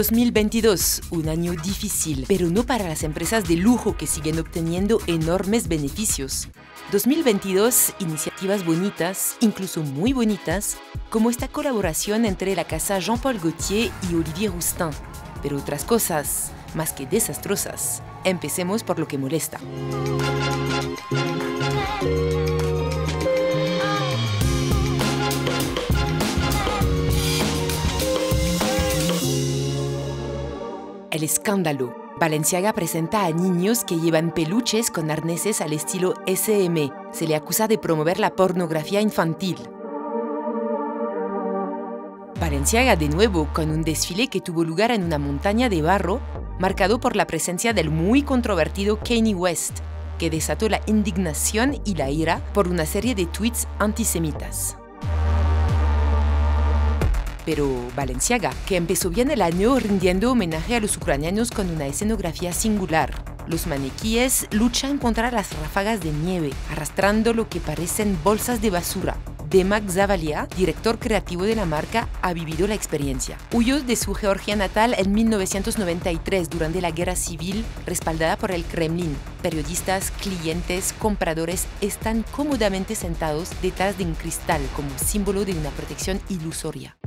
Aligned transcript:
2022, 0.00 1.02
un 1.10 1.28
año 1.28 1.52
difícil, 1.52 2.24
pero 2.26 2.48
no 2.48 2.64
para 2.64 2.88
las 2.88 3.02
empresas 3.02 3.46
de 3.46 3.56
lujo 3.56 3.98
que 3.98 4.06
siguen 4.06 4.38
obteniendo 4.38 4.98
enormes 5.06 5.68
beneficios. 5.68 6.48
2022, 6.90 7.92
iniciativas 7.98 8.64
bonitas, 8.64 9.36
incluso 9.40 9.82
muy 9.82 10.14
bonitas, 10.14 10.78
como 11.10 11.28
esta 11.28 11.48
colaboración 11.48 12.24
entre 12.24 12.56
la 12.56 12.64
casa 12.64 12.98
Jean-Paul 12.98 13.40
Gaultier 13.40 13.90
y 14.10 14.14
Olivier 14.14 14.50
Roustin. 14.52 14.88
Pero 15.42 15.58
otras 15.58 15.84
cosas, 15.84 16.50
más 16.74 16.94
que 16.94 17.04
desastrosas. 17.04 18.02
Empecemos 18.24 18.82
por 18.82 18.98
lo 18.98 19.06
que 19.06 19.18
molesta. 19.18 19.60
El 31.20 31.24
escándalo. 31.24 31.94
Balenciaga 32.18 32.72
presenta 32.72 33.26
a 33.26 33.30
niños 33.30 33.84
que 33.84 33.98
llevan 33.98 34.32
peluches 34.32 34.90
con 34.90 35.10
arneses 35.10 35.60
al 35.60 35.74
estilo 35.74 36.14
SM. 36.26 36.90
Se 37.12 37.26
le 37.26 37.36
acusa 37.36 37.68
de 37.68 37.76
promover 37.76 38.18
la 38.18 38.34
pornografía 38.34 39.02
infantil. 39.02 39.58
Balenciaga 42.40 42.96
de 42.96 43.10
nuevo 43.10 43.50
con 43.52 43.68
un 43.70 43.82
desfile 43.82 44.28
que 44.28 44.40
tuvo 44.40 44.64
lugar 44.64 44.92
en 44.92 45.04
una 45.04 45.18
montaña 45.18 45.68
de 45.68 45.82
barro, 45.82 46.20
marcado 46.58 47.00
por 47.00 47.16
la 47.16 47.26
presencia 47.26 47.74
del 47.74 47.90
muy 47.90 48.22
controvertido 48.22 48.98
Kanye 48.98 49.34
West, 49.34 49.80
que 50.18 50.30
desató 50.30 50.70
la 50.70 50.80
indignación 50.86 51.82
y 51.84 51.96
la 51.96 52.08
ira 52.08 52.40
por 52.54 52.66
una 52.66 52.86
serie 52.86 53.14
de 53.14 53.26
tweets 53.26 53.68
antisemitas. 53.78 54.79
Pero 57.50 57.68
Balenciaga, 57.96 58.52
que 58.64 58.76
empezó 58.76 59.10
bien 59.10 59.28
el 59.28 59.42
año 59.42 59.76
rindiendo 59.80 60.30
homenaje 60.30 60.76
a 60.76 60.80
los 60.80 60.96
ucranianos 60.96 61.50
con 61.50 61.68
una 61.68 61.88
escenografía 61.88 62.52
singular. 62.52 63.24
Los 63.48 63.66
maniquíes 63.66 64.46
luchan 64.52 64.98
contra 64.98 65.32
las 65.32 65.52
ráfagas 65.58 66.00
de 66.00 66.12
nieve, 66.12 66.52
arrastrando 66.70 67.34
lo 67.34 67.48
que 67.48 67.58
parecen 67.58 68.16
bolsas 68.22 68.62
de 68.62 68.70
basura. 68.70 69.16
Demak 69.50 69.90
Zavalia, 69.90 70.46
director 70.56 71.00
creativo 71.00 71.42
de 71.42 71.56
la 71.56 71.66
marca, 71.66 72.08
ha 72.22 72.32
vivido 72.32 72.68
la 72.68 72.76
experiencia. 72.76 73.36
Huyó 73.52 73.82
de 73.82 73.96
su 73.96 74.14
Georgia 74.14 74.54
natal 74.54 74.94
en 74.96 75.12
1993 75.12 76.50
durante 76.50 76.80
la 76.80 76.92
guerra 76.92 77.16
civil, 77.16 77.64
respaldada 77.84 78.36
por 78.36 78.52
el 78.52 78.64
Kremlin. 78.64 79.16
Periodistas, 79.42 80.12
clientes, 80.12 80.94
compradores 81.00 81.66
están 81.80 82.24
cómodamente 82.30 82.94
sentados 82.94 83.50
detrás 83.60 83.98
de 83.98 84.04
un 84.04 84.14
cristal 84.14 84.62
como 84.76 84.96
símbolo 84.98 85.44
de 85.44 85.54
una 85.54 85.70
protección 85.70 86.20
ilusoria. 86.28 86.99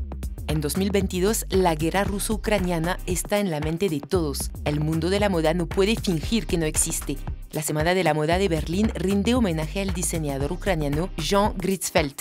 En 0.53 0.61
2022, 0.61 1.47
la 1.49 1.73
guerra 1.73 2.03
ruso-ucraniana 2.03 2.99
está 3.07 3.39
en 3.39 3.49
la 3.49 3.59
mente 3.59 3.89
de 3.89 3.99
todos. 3.99 4.51
El 4.65 4.81
mundo 4.81 5.09
de 5.09 5.19
la 5.19 5.27
moda 5.27 5.55
no 5.55 5.65
puede 5.65 5.95
fingir 5.95 6.45
que 6.45 6.59
no 6.59 6.67
existe. 6.67 7.17
La 7.53 7.63
Semana 7.63 7.95
de 7.95 8.03
la 8.03 8.13
Moda 8.13 8.37
de 8.37 8.49
Berlín 8.49 8.91
rinde 8.93 9.33
homenaje 9.33 9.81
al 9.81 9.95
diseñador 9.95 10.51
ucraniano 10.51 11.09
Jean 11.17 11.55
Gritzfeld. 11.57 12.13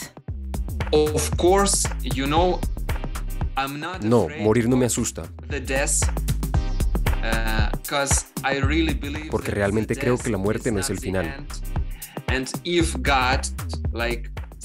No, 4.00 4.28
morir 4.40 4.66
no 4.66 4.78
me 4.78 4.86
asusta. 4.86 5.24
Porque 9.30 9.50
realmente 9.50 9.94
creo 9.94 10.16
que 10.16 10.30
la 10.30 10.38
muerte 10.38 10.72
no 10.72 10.80
es 10.80 10.88
el 10.88 10.98
final. 10.98 11.46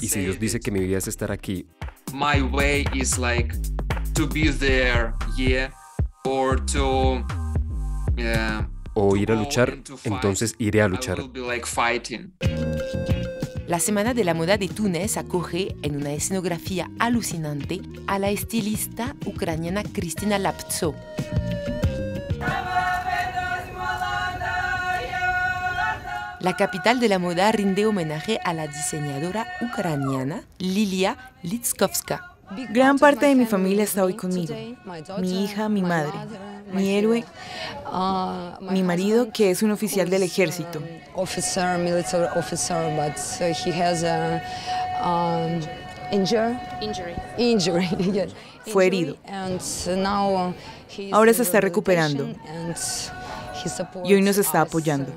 Y 0.00 0.08
si 0.08 0.20
Dios 0.20 0.40
dice 0.40 0.58
que 0.58 0.70
mi 0.70 0.80
vida 0.80 0.96
es 0.96 1.06
estar 1.06 1.30
aquí, 1.30 1.66
my 2.12 2.42
way 2.42 2.84
is 2.94 3.18
like 3.18 3.54
to 4.14 4.26
be 4.26 4.50
there, 4.50 5.14
yeah, 5.36 5.70
or 6.24 6.64
to 6.66 7.24
yeah, 8.16 8.66
o 8.94 9.16
ir 9.16 9.30
a 9.30 9.36
luchar, 9.36 9.78
entonces 10.04 10.54
iré 10.58 10.82
a 10.82 10.88
luchar. 10.88 11.18
Like 11.34 11.66
fighting. 11.66 12.32
La 13.66 13.78
Semana 13.80 14.14
de 14.14 14.24
la 14.24 14.32
Moda 14.32 14.56
de 14.56 14.66
Túnez 14.66 15.18
acoge 15.18 15.76
en 15.82 15.96
una 15.96 16.12
escenografía 16.12 16.90
alucinante 16.98 17.82
a 18.06 18.18
la 18.18 18.30
estilista 18.30 19.14
ucraniana 19.26 19.82
Kristina 19.82 20.38
Laptso. 20.38 20.94
La 26.40 26.56
capital 26.56 27.00
de 27.00 27.08
la 27.08 27.18
moda 27.18 27.50
rinde 27.50 27.84
homenaje 27.84 28.38
a 28.44 28.54
la 28.54 28.68
diseñadora 28.68 29.46
ucraniana 29.60 30.44
Lilia 30.58 31.16
Litskovska. 31.42 32.36
Gran 32.70 32.98
parte 32.98 33.26
de 33.26 33.34
mi 33.34 33.44
familia 33.44 33.82
está 33.82 34.04
hoy 34.04 34.14
conmigo. 34.14 34.54
Mi 35.18 35.44
hija, 35.44 35.68
mi 35.68 35.82
madre, 35.82 36.12
mi 36.72 36.90
héroe, 36.96 37.24
mi 38.60 38.82
marido, 38.84 39.32
que 39.32 39.50
es 39.50 39.62
un 39.64 39.72
oficial 39.72 40.08
del 40.08 40.22
ejército. 40.22 40.80
Fue 48.66 48.86
herido. 48.86 49.16
Ahora 51.12 51.34
se 51.34 51.42
está 51.42 51.60
recuperando. 51.60 52.28
Y 54.04 54.14
hoy 54.14 54.22
nos 54.22 54.38
está 54.38 54.60
apoyando. 54.60 55.12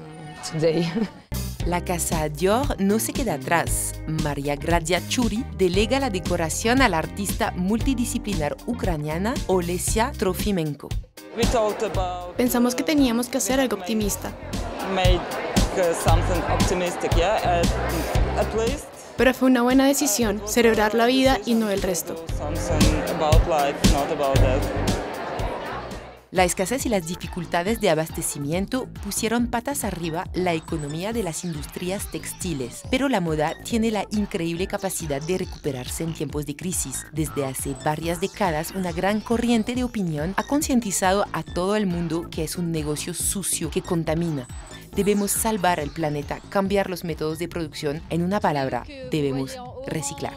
La 1.65 1.85
casa 1.85 2.27
Dior 2.27 2.81
no 2.81 2.99
se 2.99 3.13
queda 3.13 3.35
atrás. 3.35 3.93
María 4.07 4.55
Gradia 4.55 5.01
Churi 5.07 5.45
delega 5.57 5.99
la 5.99 6.09
decoración 6.09 6.81
a 6.81 6.89
la 6.89 6.97
artista 6.97 7.51
multidisciplinar 7.55 8.57
ucraniana 8.65 9.33
Olesia 9.47 10.11
Trofimenko. 10.17 10.89
Pensamos 12.35 12.75
que 12.75 12.83
teníamos 12.83 13.29
que 13.29 13.37
hacer 13.37 13.59
algo 13.59 13.77
optimista. 13.77 14.31
Pero 19.17 19.33
fue 19.33 19.49
una 19.49 19.61
buena 19.61 19.85
decisión 19.85 20.41
celebrar 20.45 20.95
la 20.95 21.05
vida 21.05 21.37
y 21.45 21.53
no 21.53 21.69
el 21.69 21.81
resto. 21.81 22.25
La 26.31 26.45
escasez 26.45 26.85
y 26.85 26.89
las 26.89 27.05
dificultades 27.05 27.81
de 27.81 27.89
abastecimiento 27.89 28.87
pusieron 29.03 29.47
patas 29.47 29.83
arriba 29.83 30.29
la 30.33 30.53
economía 30.53 31.11
de 31.11 31.23
las 31.23 31.43
industrias 31.43 32.09
textiles, 32.09 32.83
pero 32.89 33.09
la 33.09 33.19
moda 33.19 33.53
tiene 33.65 33.91
la 33.91 34.05
increíble 34.11 34.65
capacidad 34.65 35.21
de 35.21 35.39
recuperarse 35.39 36.05
en 36.05 36.13
tiempos 36.13 36.45
de 36.45 36.55
crisis. 36.55 37.05
Desde 37.11 37.43
hace 37.43 37.75
varias 37.83 38.21
décadas, 38.21 38.71
una 38.71 38.93
gran 38.93 39.19
corriente 39.19 39.75
de 39.75 39.83
opinión 39.83 40.33
ha 40.37 40.43
concientizado 40.43 41.25
a 41.33 41.43
todo 41.43 41.75
el 41.75 41.85
mundo 41.85 42.29
que 42.31 42.45
es 42.45 42.57
un 42.57 42.71
negocio 42.71 43.13
sucio 43.13 43.69
que 43.69 43.81
contamina. 43.81 44.47
Debemos 44.95 45.31
salvar 45.31 45.81
el 45.81 45.89
planeta, 45.89 46.39
cambiar 46.47 46.89
los 46.89 47.03
métodos 47.03 47.39
de 47.39 47.49
producción, 47.49 48.01
en 48.09 48.21
una 48.21 48.39
palabra, 48.39 48.85
debemos 49.11 49.57
reciclar. 49.85 50.35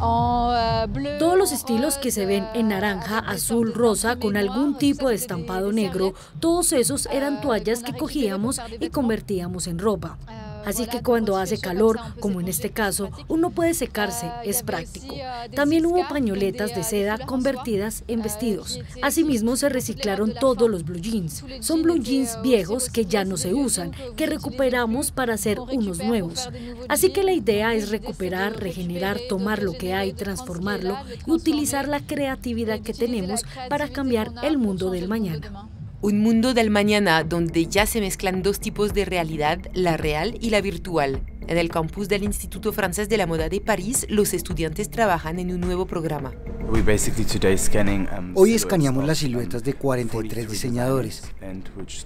Todos 0.00 1.36
los 1.36 1.52
estilos 1.52 1.98
que 1.98 2.10
se 2.10 2.24
ven 2.24 2.46
en 2.54 2.68
naranja, 2.68 3.18
azul, 3.18 3.74
rosa, 3.74 4.16
con 4.16 4.36
algún 4.36 4.78
tipo 4.78 5.10
de 5.10 5.14
estampado 5.14 5.72
negro, 5.72 6.14
todos 6.40 6.72
esos 6.72 7.06
eran 7.06 7.40
toallas 7.42 7.82
que 7.82 7.92
cogíamos 7.92 8.60
y 8.80 8.88
convertíamos 8.88 9.66
en 9.66 9.78
ropa. 9.78 10.16
Así 10.64 10.86
que 10.86 11.02
cuando 11.02 11.36
hace 11.36 11.58
calor, 11.58 11.98
como 12.20 12.40
en 12.40 12.48
este 12.48 12.70
caso, 12.70 13.10
uno 13.28 13.50
puede 13.50 13.74
secarse, 13.74 14.30
es 14.44 14.62
práctico. 14.62 15.14
También 15.54 15.86
hubo 15.86 16.06
pañoletas 16.08 16.74
de 16.74 16.82
seda 16.82 17.18
convertidas 17.18 18.04
en 18.08 18.22
vestidos. 18.22 18.80
Asimismo 19.02 19.56
se 19.56 19.68
reciclaron 19.68 20.34
todos 20.34 20.68
los 20.68 20.84
blue 20.84 21.00
jeans. 21.00 21.44
Son 21.60 21.82
blue 21.82 21.98
jeans 21.98 22.38
viejos 22.42 22.88
que 22.88 23.06
ya 23.06 23.24
no 23.24 23.36
se 23.36 23.54
usan, 23.54 23.92
que 24.16 24.26
recuperamos 24.26 25.10
para 25.10 25.34
hacer 25.34 25.60
unos 25.60 25.98
nuevos. 25.98 26.48
Así 26.88 27.12
que 27.12 27.22
la 27.22 27.32
idea 27.32 27.74
es 27.74 27.90
recuperar, 27.90 28.60
regenerar, 28.60 29.18
tomar 29.28 29.62
lo 29.62 29.72
que 29.72 29.94
hay, 29.94 30.12
transformarlo 30.12 30.96
y 31.26 31.30
utilizar 31.30 31.88
la 31.88 32.00
creatividad 32.00 32.80
que 32.80 32.94
tenemos 32.94 33.42
para 33.68 33.88
cambiar 33.88 34.30
el 34.42 34.58
mundo 34.58 34.90
del 34.90 35.08
mañana. 35.08 35.68
Un 36.02 36.20
mundo 36.20 36.54
del 36.54 36.70
mañana 36.70 37.24
donde 37.24 37.66
ya 37.66 37.84
se 37.84 38.00
mezclan 38.00 38.42
dos 38.42 38.58
tipos 38.58 38.94
de 38.94 39.04
realidad, 39.04 39.58
la 39.74 39.98
real 39.98 40.38
y 40.40 40.48
la 40.48 40.62
virtual. 40.62 41.20
En 41.46 41.58
el 41.58 41.68
campus 41.68 42.08
del 42.08 42.22
Instituto 42.24 42.72
Francés 42.72 43.10
de 43.10 43.18
la 43.18 43.26
Moda 43.26 43.50
de 43.50 43.60
París, 43.60 44.06
los 44.08 44.32
estudiantes 44.32 44.88
trabajan 44.90 45.38
en 45.38 45.52
un 45.52 45.60
nuevo 45.60 45.84
programa. 45.84 46.32
Um, 46.70 48.32
Hoy 48.34 48.54
escaneamos 48.54 49.06
las 49.06 49.18
siluetas 49.18 49.62
de 49.62 49.74
43 49.74 50.50
diseñadores. 50.50 51.22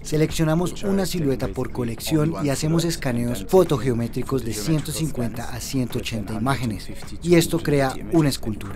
Seleccionamos 0.03 0.83
una 0.83 1.07
silueta 1.07 1.47
por 1.47 1.71
colección 1.71 2.35
y 2.43 2.49
hacemos 2.49 2.85
escaneos 2.85 3.47
fotogeométricos 3.49 4.45
de 4.45 4.55
150 4.55 5.55
a 5.55 5.61
180 5.61 6.35
imágenes. 6.35 6.91
Y 7.23 7.37
esto 7.37 7.61
crea 7.61 7.95
una 8.13 8.29
escultura. 8.29 8.75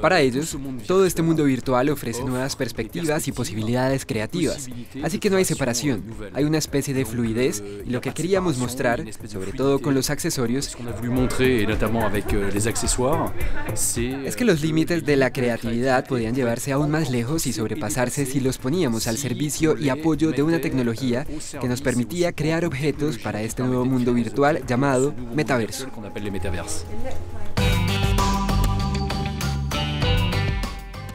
Para 0.00 0.20
ellos, 0.20 0.56
todo 0.86 1.06
este 1.06 1.22
mundo 1.22 1.44
virtual 1.44 1.88
ofrece 1.88 2.24
nuevas 2.24 2.56
perspectivas 2.56 3.26
y 3.28 3.32
posibilidades 3.32 4.04
creativas, 4.04 4.68
así 5.02 5.18
que 5.18 5.30
no 5.30 5.36
hay 5.36 5.44
separación, 5.44 6.04
hay 6.34 6.44
una 6.44 6.58
especie 6.58 6.92
de 6.92 7.04
fluidez 7.04 7.22
fluidez 7.22 7.62
y 7.86 7.90
lo 7.90 8.00
que 8.00 8.12
queríamos 8.12 8.58
mostrar, 8.58 9.04
sobre 9.28 9.52
todo 9.52 9.80
con 9.80 9.94
los 9.94 10.10
accesorios, 10.10 10.76
es 14.26 14.36
que 14.36 14.44
los 14.44 14.60
límites 14.62 15.04
de 15.04 15.16
la 15.16 15.32
creatividad 15.32 16.06
podían 16.06 16.34
llevarse 16.34 16.72
aún 16.72 16.90
más 16.90 17.10
lejos 17.10 17.46
y 17.46 17.52
sobrepasarse 17.52 18.26
si 18.26 18.40
los 18.40 18.58
poníamos 18.58 19.06
al 19.06 19.18
servicio 19.18 19.78
y 19.78 19.88
apoyo 19.88 20.32
de 20.32 20.42
una 20.42 20.60
tecnología 20.60 21.26
que 21.60 21.68
nos 21.68 21.80
permitía 21.80 22.32
crear 22.32 22.64
objetos 22.64 23.18
para 23.18 23.42
este 23.42 23.62
nuevo 23.62 23.84
mundo 23.84 24.12
virtual 24.12 24.64
llamado 24.66 25.14
metaverso. 25.34 25.86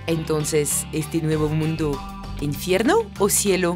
Entonces, 0.08 0.88
¿este 0.94 1.22
nuevo 1.22 1.50
mundo, 1.50 2.00
infierno 2.40 3.06
o 3.20 3.28
cielo? 3.28 3.76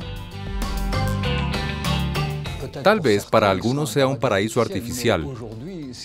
Tal 2.84 3.02
vez 3.02 3.26
para 3.26 3.52
algunos 3.52 3.92
sea 3.92 4.08
un 4.08 4.18
paraíso 4.18 4.62
artificial, 4.62 5.28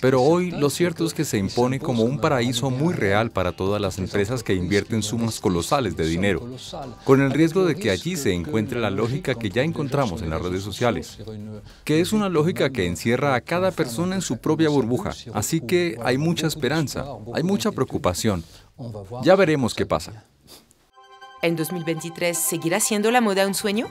pero 0.01 0.21
hoy 0.21 0.51
lo 0.51 0.69
cierto 0.69 1.05
es 1.05 1.13
que 1.13 1.25
se 1.25 1.37
impone 1.37 1.79
como 1.79 2.03
un 2.03 2.19
paraíso 2.19 2.69
muy 2.69 2.93
real 2.93 3.31
para 3.31 3.51
todas 3.51 3.81
las 3.81 3.97
empresas 3.97 4.43
que 4.43 4.53
invierten 4.53 5.03
sumas 5.03 5.39
colosales 5.39 5.95
de 5.95 6.05
dinero, 6.05 6.47
con 7.03 7.21
el 7.21 7.31
riesgo 7.31 7.65
de 7.65 7.75
que 7.75 7.91
allí 7.91 8.15
se 8.15 8.33
encuentre 8.33 8.79
la 8.79 8.89
lógica 8.89 9.35
que 9.35 9.49
ya 9.49 9.63
encontramos 9.63 10.21
en 10.21 10.29
las 10.29 10.41
redes 10.41 10.63
sociales, 10.63 11.19
que 11.83 12.01
es 12.01 12.13
una 12.13 12.29
lógica 12.29 12.69
que 12.69 12.85
encierra 12.85 13.35
a 13.35 13.41
cada 13.41 13.71
persona 13.71 14.15
en 14.15 14.21
su 14.21 14.37
propia 14.37 14.69
burbuja. 14.69 15.11
Así 15.33 15.61
que 15.61 15.97
hay 16.03 16.17
mucha 16.17 16.47
esperanza, 16.47 17.05
hay 17.33 17.43
mucha 17.43 17.71
preocupación. 17.71 18.43
Ya 19.23 19.35
veremos 19.35 19.73
qué 19.73 19.85
pasa. 19.85 20.25
¿En 21.41 21.55
2023 21.55 22.37
seguirá 22.37 22.79
siendo 22.79 23.11
la 23.11 23.21
moda 23.21 23.45
un 23.45 23.53
sueño? 23.53 23.87